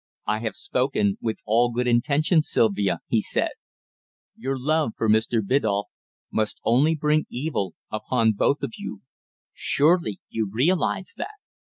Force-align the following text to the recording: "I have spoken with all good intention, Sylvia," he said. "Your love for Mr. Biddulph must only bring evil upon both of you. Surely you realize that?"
"I 0.25 0.39
have 0.39 0.55
spoken 0.55 1.19
with 1.21 1.41
all 1.45 1.69
good 1.71 1.87
intention, 1.87 2.41
Sylvia," 2.41 3.01
he 3.07 3.21
said. 3.21 3.51
"Your 4.35 4.57
love 4.57 4.93
for 4.97 5.07
Mr. 5.07 5.45
Biddulph 5.47 5.89
must 6.31 6.59
only 6.63 6.95
bring 6.95 7.27
evil 7.29 7.75
upon 7.91 8.31
both 8.31 8.63
of 8.63 8.73
you. 8.79 9.03
Surely 9.53 10.19
you 10.27 10.49
realize 10.51 11.13
that?" 11.17 11.35